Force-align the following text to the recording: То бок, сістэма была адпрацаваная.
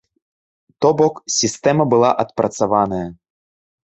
То 0.85 0.89
бок, 1.01 1.19
сістэма 1.33 1.85
была 1.93 2.11
адпрацаваная. 2.23 3.05